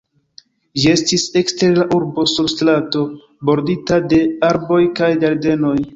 [0.83, 3.03] Ĝi estis ekster la urbo sur strato
[3.51, 5.77] bordita de arboj kaj ĝardenoj.